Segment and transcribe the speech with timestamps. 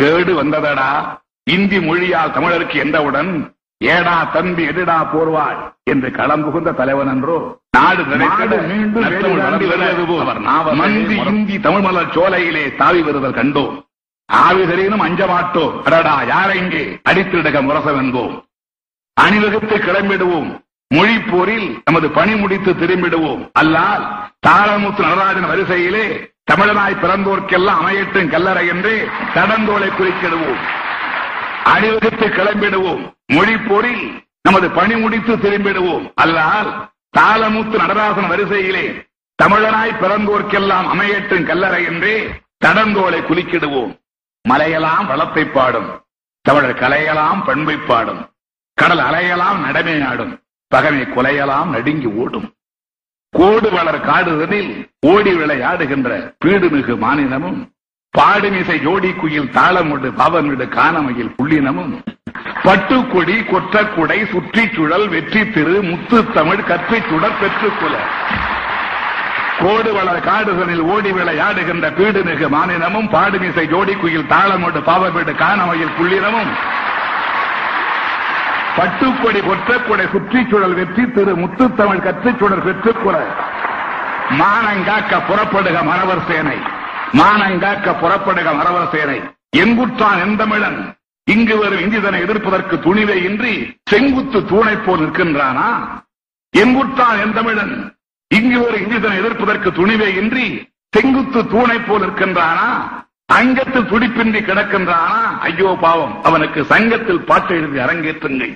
[0.00, 0.90] கேடு வந்ததடா.
[1.54, 3.30] இந்தி மொழியால் தமிழருக்கு என்றவுடன்
[3.80, 5.58] ஏடா தம்பி எதிடா போர்வாள்
[5.92, 7.38] என்று களம் புகுந்த தலைவன் என்றோ
[7.76, 8.02] நாடு.
[11.32, 13.76] இந்தி தமிழ் மலர் சோலையிலே தாவி வருதல் கண்டோம்.
[14.28, 18.34] ஆவிதரேனும் அஞ்ச மாட்டோம் அடடா யாரை இங்கே அடித்திடுக முரசம் என்போம்.
[19.16, 20.50] அணிவகுத்து கிளம்பிடுவோம்.
[20.90, 23.42] மொழி போரில் நமது பணி முடித்து திரும்பிடுவோம்.
[23.60, 24.04] அல்லால்
[24.46, 26.06] தாரமுத்து நடராஜன் வரிசையிலே
[26.48, 30.58] தமிழனாய் பிறந்தோர்க்கெல்லாம் அமையட்டும் கல்லறை என்று தடந்தோலை குறிக்கிடுவோம்.
[31.64, 33.14] அணிவகுத்து கிளம்பிடுவோம்.
[33.26, 36.12] மொழி போரில் நமது பணி முடித்து திரும்பிடுவோம்.
[36.14, 39.06] அல்லால் தாளமுத்து நடராசன் வரிசையிலே
[39.42, 42.30] தமிழனாய் பிறந்தோர்க்கெல்லாம் அமையட்டும் கல்லறை என்று
[42.66, 44.00] தடந்தோலை குலுக்கிடுவோம்.
[44.48, 46.04] மலையெல்லாம் வளத்தை பாடும்.
[46.42, 48.30] தமிழர் கலையெல்லாம் பண்பை பாடும்.
[48.74, 50.40] கடல் அலையெல்லாம் நடமே ஆடும்
[50.74, 52.54] பகமை கொலையெல்லாம் நடுங்கி ஓடும்.
[53.34, 54.70] கோடு வளர் காடுதனில்
[55.06, 56.10] ஓடி விளையாடுகின்ற
[56.44, 57.58] பீடுமிகு மாநிலமும்
[58.14, 61.92] பாடுமிசை ஜோடி குயில் தாளமுடு பாவமிடு காணமையில் புள்ளினமும்
[62.64, 67.94] பட்டுக்கொடி கொற்றக்குடை சுற்றிச்சுழல் வெற்றி திரு முத்து தமிழ் கற்றை சுடர் பெற்றுக்குல.
[69.60, 76.52] கோடு வளர் காடுகளில் ஓடி விளையாடுகின்ற பீடுமிகு மாநிலமும் பாடுமிசை ஜோடி குயில் தாளமுடு பாவமிடு காணமையில் புள்ளினமும்
[78.78, 83.46] பட்டுக்கொடி கொற்றக்குடை சுற்றிச்சூழல் வெற்றி திரு முத்து தமிழ் கற்றுச் சுடர்
[84.30, 86.56] மானங்காக்க புறப்படுக மரவர் சேனை.
[87.12, 89.20] மானங்காக்க புறப்படுக மறவர் சேனை.
[89.56, 90.96] எங்குற்றான் எந்தமிழன்?
[91.24, 95.68] இங்கு வரும் இந்திதனை எதிர்ப்பதற்கு துணிவே இன்றி செங்குத்து தூணை போல் நிற்கின்றானா?
[96.50, 97.96] எங்குற்றான் எந்தமிழன்?
[98.28, 102.68] இங்கு ஒரு இந்திதனை எதிர்ப்பதற்கு துணிவே இன்றி செங்குத்து தூணை போல் நிற்கின்றானா?
[103.32, 105.38] அங்கத்தில் துடிப்பின்றி கிடக்கின்றானா?
[105.40, 106.22] ஐயோ பாவம்.
[106.22, 108.52] அவனுக்கு சங்கத்தில் பாட்டு எழுதி அரங்கேற்றுங்கள்.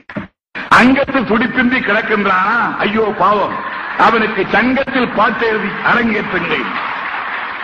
[0.68, 2.54] அங்கத்தில் துடிப்பின்றி கிடக்கின்றானா?
[2.76, 3.54] ஐயோ பாவம்.
[3.98, 6.64] அவனுக்கு சங்கத்தில் பாட்டு எழுதி அரங்கேற்றுங்கள்.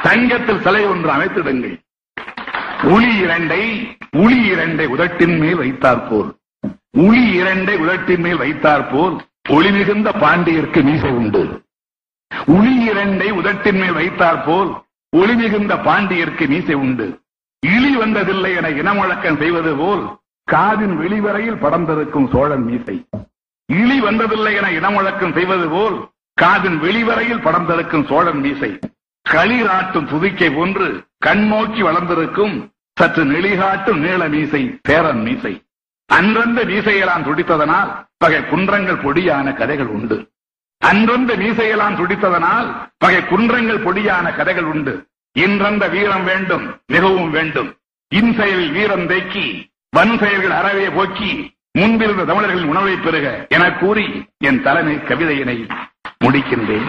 [0.03, 1.77] தங்கத்தில் சிலை ஒன்று அமைத்திடுங்கள்.
[2.83, 3.63] உளி இரண்டை
[4.17, 6.29] உளி இரண்டை உதட்டின் மேல் வைத்தார் போல்.
[6.91, 9.17] உளி இரண்டை உதட்டின் மேல் வைத்தார் போல்
[9.49, 11.65] ஒளி மிகுந்த பாண்டியருக்கு மீசை உண்டு.
[12.47, 14.71] உளி இரண்டை உதட்டின் மேல் வைத்தார் போல்
[15.11, 17.21] ஒளி மிகுந்த பாண்டியர்க்கு மீசை உண்டு.
[17.61, 20.03] இழி வந்ததில்லை என இனமுழக்கம் செய்வது போல்
[20.53, 22.97] காதின் வெளிவரையில் படர்ந்திருக்கும் சோழன் மீசை.
[23.67, 25.97] இழி வந்ததில்லை என இனமுழக்கம் செய்வது போல்
[26.43, 28.79] காதின் வெளிவரையில் படர்ந்திருக்கும் சோழன் மீசை.
[29.31, 35.67] களிராட்டும் துதிக்கை போன்று கண்மோக்கி வளர்ந்திருக்கும் சற்று நெளிகாட்டும் நீள மீசை பேரன் மீசை.
[36.07, 40.31] அன்றந்த மீசையெல்லாம் துடித்ததனால் பகை குன்றங்கள் பொடியான கதைகள் உண்டு.
[40.79, 42.69] அன்றந்த மீசையெல்லாம் துடித்ததனால்
[42.99, 45.09] பகை குன்றங்கள் பொடியான கதைகள் உண்டு.
[45.33, 47.77] இன்றந்த வீரம் வேண்டும் மிகவும் வேண்டும்.
[48.15, 54.95] இன்செயலில் வீரம் தேக்கி வன் செயல்கள் அறவே போக்கி முன்பிருந்த தமிழர்களின் உணவை பெறுக என கூறி என் தலைமை
[54.95, 55.69] கவிதையினை
[56.25, 56.89] முடிக்கின்றேன்.